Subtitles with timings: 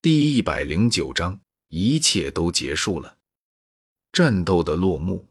[0.00, 1.40] 第一百零九章，
[1.70, 3.16] 一切都结束了，
[4.12, 5.26] 战斗的落幕。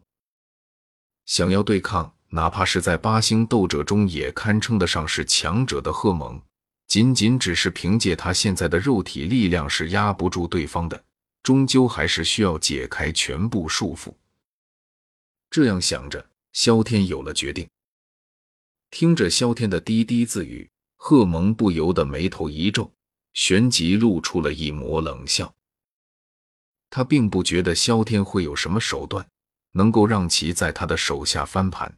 [1.25, 6.41] 想要对抗，哪怕是在八星斗者中也堪称得上是强者的贺蒙，
[6.85, 11.01] 仅仅只是凭借他现在的肉体力量是压不住对方的，
[11.41, 14.13] 终究还是需要解开全部束缚。
[15.49, 17.65] 这样想着，萧天有了决定。
[18.91, 22.91] 听着萧天的低低自语，贺蒙不由得眉头一皱。
[23.37, 25.53] 旋即露出了一抹冷笑。
[26.89, 29.29] 他并不觉得萧天会有什么手段
[29.73, 31.95] 能够让其在他的手下翻盘。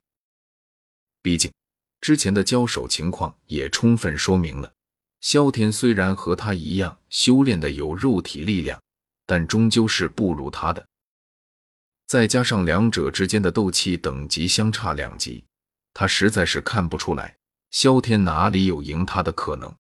[1.21, 1.49] 毕竟
[2.01, 4.73] 之前的交手情况也充分说明了，
[5.21, 8.77] 萧天虽然和他一样修炼的有肉体力量，
[9.25, 10.85] 但终究是不如他的。
[12.05, 15.45] 再加上两者之间的斗气等级相差两级，
[15.93, 17.37] 他实在是看不出来
[17.71, 19.73] 萧天哪里有赢他的可能。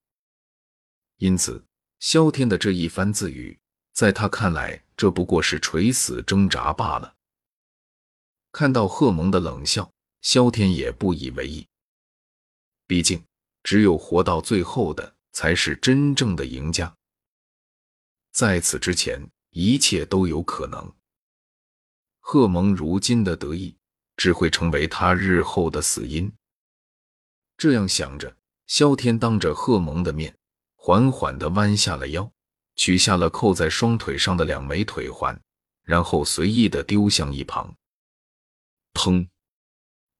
[1.19, 1.63] 因此，
[1.99, 3.59] 萧天的这一番自语，
[3.93, 7.13] 在他看来，这不过是垂死挣扎罢了。
[8.53, 11.67] 看到贺蒙的冷笑，萧天也不以为意。
[12.87, 13.21] 毕竟，
[13.63, 16.95] 只有活到最后的，才是真正的赢家。
[18.31, 20.95] 在此之前，一切都有可能。
[22.21, 23.75] 贺蒙如今的得意，
[24.15, 26.31] 只会成为他日后的死因。
[27.57, 30.38] 这样想着，萧天当着贺蒙的面。
[30.81, 32.31] 缓缓地弯下了腰，
[32.77, 35.37] 取下了扣在双腿上的两枚腿环，
[35.83, 37.75] 然后随意地丢向一旁。
[38.93, 39.27] 砰！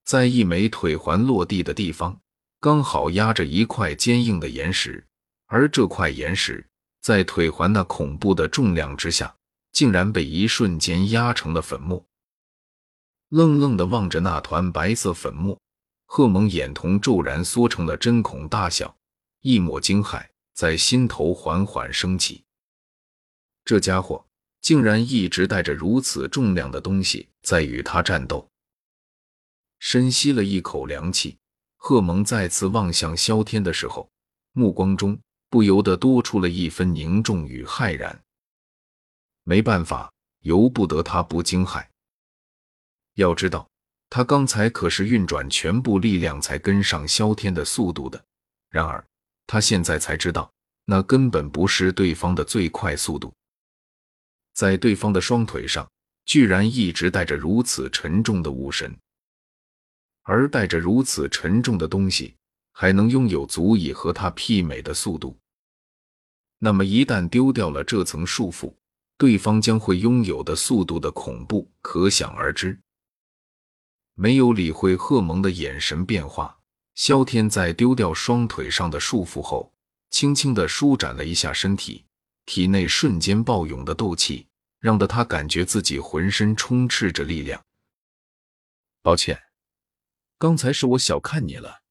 [0.03, 2.19] 在一枚腿环落地的地方，
[2.59, 5.07] 刚好压着一块坚硬的岩石，
[5.47, 6.67] 而这块岩石
[7.01, 9.33] 在腿环那恐怖的重量之下，
[9.71, 12.05] 竟然被一瞬间压成了粉末。
[13.29, 15.57] 愣愣地望着那团白色粉末，
[16.05, 18.93] 贺蒙眼瞳骤然缩成了针孔大小，
[19.41, 20.27] 一抹惊骇。
[20.59, 22.43] 在心头缓缓升起，
[23.63, 24.25] 这家伙
[24.59, 28.45] 竟然一直带着如此重量的东西在与他战斗。
[29.79, 31.37] 深吸了一口凉气，
[31.77, 34.11] 贺蒙再次望向萧天的时候，
[34.51, 35.17] 目光中
[35.49, 38.21] 不由得多出了一分凝重与骇然。
[39.43, 40.11] 没办法，
[40.41, 41.87] 由不得他不惊骇。
[43.13, 43.65] 要知道，
[44.09, 48.21] 他刚才可是运转全部力量才跟上萧天的速度的。
[48.69, 49.01] 然而，
[49.51, 50.47] 他现在才知道，
[50.85, 53.33] 那根本不是对方的最快速度。
[54.53, 55.89] 在对方的双腿上，
[56.23, 58.95] 居然一直带着如此沉重的武神，
[60.21, 62.35] 而带着如此沉重的东西，
[62.73, 65.35] 还能拥有足以和他媲美的速度。
[66.59, 68.71] 那么，一旦丢掉了这层束缚，
[69.17, 72.79] 对方将会拥有的速度的恐怖可想而知。
[74.13, 76.58] 没有理会贺蒙的眼神变化。
[76.99, 79.71] 萧天在丢掉双腿上的束缚后，
[80.09, 82.03] 轻轻地舒展了一下身体，
[82.45, 84.45] 体内瞬间暴涌的斗气，
[84.79, 87.63] 让得他感觉自己浑身充斥着力量。
[89.01, 89.41] 抱歉，
[90.37, 91.83] 刚才是我小看你了。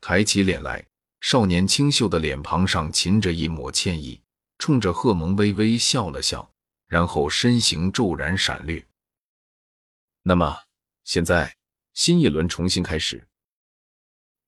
[0.00, 0.86] 抬起脸来，
[1.20, 4.22] 少年清秀的脸庞上噙着一抹歉意，
[4.56, 6.50] 冲着贺蒙微微笑了笑，
[6.86, 8.86] 然后身形骤然闪掠。
[10.22, 10.60] 那么，
[11.04, 11.58] 现在
[11.92, 13.28] 新一轮重新开始。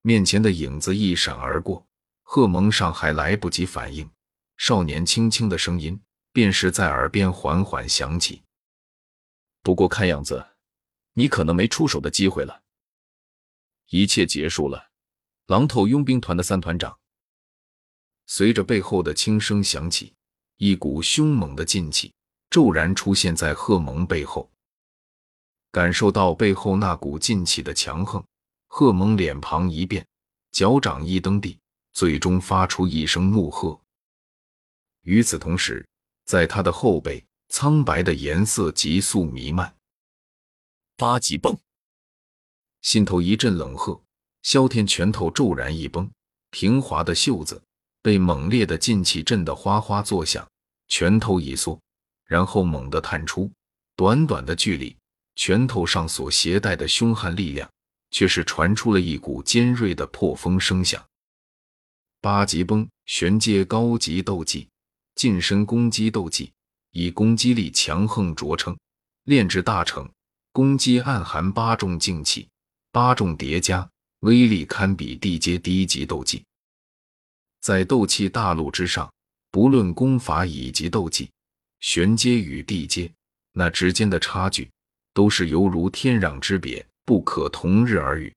[0.07, 1.85] 面前的影子一闪而过，
[2.23, 4.09] 贺蒙尚还来不及反应，
[4.57, 6.01] 少年轻轻的声音
[6.33, 8.45] 便是在耳边缓缓响起。
[9.65, 10.47] 不过看样子，
[11.15, 12.63] 你可能没出手的机会了。
[13.89, 14.91] 一切结束了，
[15.47, 16.97] 狼头佣兵团的三团长。
[18.27, 20.15] 随着背后的轻声响起，
[20.59, 22.15] 一股凶猛的劲气
[22.49, 24.49] 骤然出现在贺蒙背后。
[25.73, 28.25] 感受到背后那股劲气的强横。
[28.67, 30.07] 贺蒙脸庞一变，
[30.53, 31.59] 脚掌一蹬地，
[31.93, 33.81] 最终发出一声怒喝。
[35.03, 35.87] 与此同时，
[36.25, 39.75] 在他的后背，苍白的颜色急速弥漫。
[40.97, 41.57] 八级崩，
[42.83, 44.03] 心头一阵冷喝，
[44.43, 46.11] 萧天拳头骤然一崩，
[46.51, 47.63] 平滑的袖子
[48.03, 50.47] 被猛烈的劲气震得哗哗作响，
[50.89, 51.81] 拳头一缩，
[52.25, 53.51] 然后猛地探出，
[53.95, 54.97] 短短的距离，
[55.37, 57.71] 拳头上所携带的凶悍力量。
[58.17, 61.05] 却是传出了一股尖锐的破风声响。
[62.23, 64.67] 八级崩玄阶高级斗技，
[65.17, 66.51] 近身攻击斗技，
[66.93, 68.75] 以攻击力强横着称，
[69.25, 70.11] 炼制大成，
[70.51, 72.49] 攻击暗含八重静气，
[72.91, 73.87] 八重叠加，
[74.21, 76.43] 威力堪比地阶低级斗技。
[77.61, 79.13] 在斗气大陆之上，
[79.51, 81.31] 不论功法以及斗技，
[81.81, 83.13] 玄阶与地阶
[83.53, 84.71] 那之间的差距，
[85.13, 86.87] 都是犹如天壤之别。
[87.07, 88.35] 不可同日而语，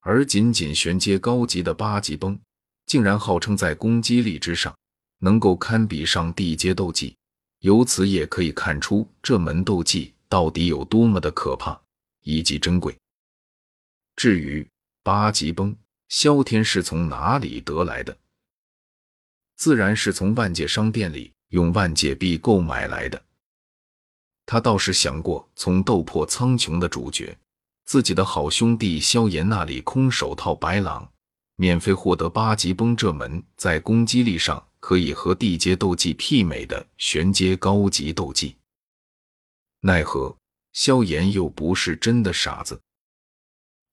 [0.00, 2.38] 而仅仅玄阶高级的八级崩，
[2.84, 4.76] 竟然号称在攻击力之上，
[5.20, 7.16] 能够堪比上地阶斗技，
[7.60, 11.80] 由此也可以看出这门斗技到底有多么的可怕
[12.20, 12.94] 以及珍贵。
[14.16, 14.68] 至于
[15.02, 15.74] 八极崩，
[16.10, 18.14] 萧天是从哪里得来的？
[19.56, 23.22] 自然是从万界商店里用万界币购买来的。
[24.44, 27.36] 他倒是想过从斗破苍穹的主角
[27.86, 31.08] 自己的好兄弟萧炎那里空手套白狼，
[31.54, 38.56] 免费获得八级崩这门在攻击力上可以和地阶斗技媲美的玄阶高级斗技。
[39.82, 40.36] 奈何
[40.72, 42.80] 萧炎又不是真的傻子，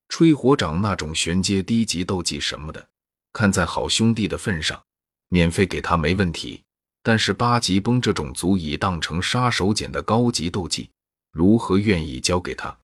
[0.09, 2.89] 吹火掌那种玄阶低级斗技什么的，
[3.31, 4.81] 看在好兄弟的份上。
[5.29, 6.63] 免费给他没问题，
[7.01, 10.91] 但是八级崩这种足以当成杀手锏的高级斗技，
[11.31, 12.77] 如何愿意交给他？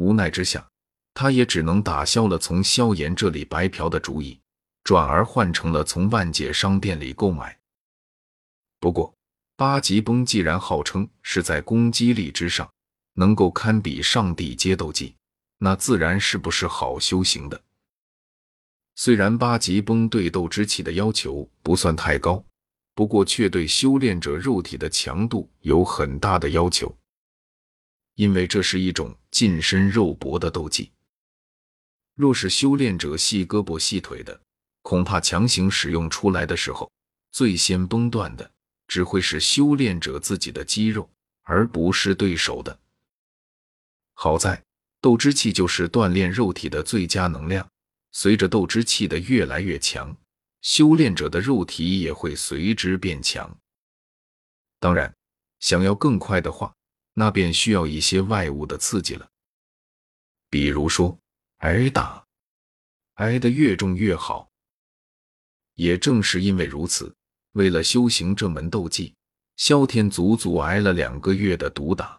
[0.00, 0.66] 无奈之下，
[1.12, 4.40] 他也只能打消了从萧炎这里白嫖的主意，
[4.82, 7.58] 转而换成了从万界商店里购买。
[8.78, 9.14] 不过，
[9.56, 12.66] 八极崩既然号称是在攻击力之上
[13.12, 15.14] 能够堪比上帝阶斗技，
[15.58, 17.60] 那自然是不是好修行的。
[18.96, 22.42] 虽然八极崩对斗之气的要求不算太高，
[22.94, 26.90] 不过却对修炼者肉体的强度有很大的要求，
[28.20, 30.92] 因为这是一种近身肉搏的斗技。
[32.14, 34.38] 若是修炼者细胳膊细腿的，
[34.82, 36.92] 恐怕强行使用出来的时候，
[37.32, 38.50] 最先崩断的
[38.86, 41.08] 只会是修炼者自己的肌肉，
[41.44, 42.78] 而不是对手的。
[44.12, 44.62] 好在
[45.00, 47.66] 斗之气就是锻炼肉体的最佳能量。
[48.12, 50.14] 随着斗之气的越来越强，
[50.60, 53.56] 修炼者的肉体也会随之变强。
[54.78, 55.10] 当然，
[55.60, 56.74] 想要更快的话，
[57.20, 59.28] 那便需要一些外物的刺激了，
[60.48, 61.18] 比如说
[61.58, 62.26] 挨打，
[63.16, 64.50] 挨得越重越好。
[65.74, 67.14] 也正是因为如此，
[67.52, 69.14] 为了修行这门斗技，
[69.56, 72.18] 萧天足足挨了两个月的毒打，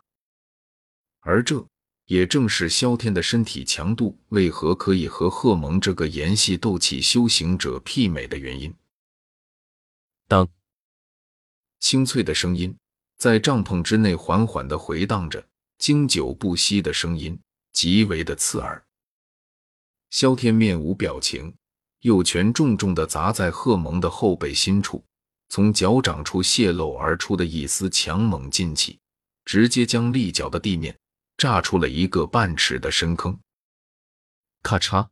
[1.22, 1.66] 而这。
[2.06, 8.74] 也正是萧天的身体强度为何可以和贺蒙这个炎系斗气修行者媲美的原因。
[10.28, 10.46] 当，
[11.80, 12.76] 清脆的声音
[13.22, 15.48] 在帐篷之内缓缓的回荡着，
[15.78, 17.40] 经久不息的声音
[17.72, 18.84] 极为的刺耳。
[20.10, 21.54] 萧天面无表情，
[22.00, 25.06] 右拳重重的砸在贺蒙的后背心处，
[25.50, 28.98] 从脚掌处泄露而出的一丝强猛劲气，
[29.46, 30.98] 直接将立脚的地面。
[31.38, 33.40] 炸出了一个半尺的深坑，
[34.64, 35.08] 咔嚓，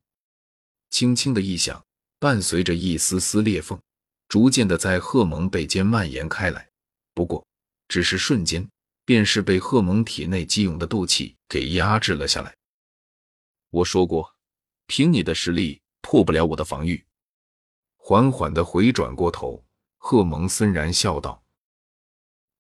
[0.90, 1.86] 轻轻的一响，
[2.18, 3.80] 伴随着一丝丝裂缝，
[4.28, 6.70] 逐渐的在贺蒙背间蔓延开来。
[7.14, 7.46] 不过，
[7.90, 8.66] 只是瞬间，
[9.04, 12.56] 便是被贺蒙体内积涌的斗气给压制了下来。
[13.70, 14.34] 我说过，
[14.88, 17.04] 凭你的实力破不了我的防御。
[17.98, 19.66] 缓缓的回转过头，
[19.98, 21.44] 贺蒙森然笑道：“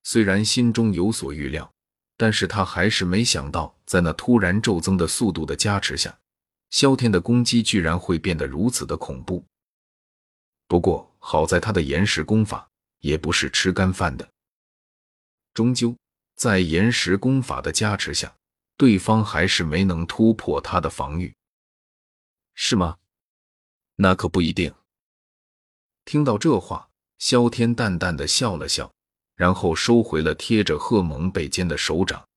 [0.04, 1.72] 虽然心中有所预料。”
[2.22, 6.20] 但是他还是没想到，在那突然骤增的速度的加持下，
[6.70, 9.46] 萧天的攻击居然会变得如此的恐怖。
[10.68, 14.30] 不过好在他的岩石功法也不是吃干饭的，
[15.54, 15.96] 终究
[16.36, 18.36] 在岩石功法的加持下，
[18.78, 21.36] 对方还是没能突破他的防御，
[22.54, 22.98] 是吗？
[23.96, 24.74] 那可不一定。
[26.06, 28.92] 听到这话，萧天淡淡的笑了笑。
[29.36, 32.28] 然后收回了贴着贺蒙背肩的手掌，